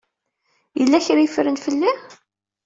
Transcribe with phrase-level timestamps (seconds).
[0.79, 1.91] Yella kra ay ffren fell-i?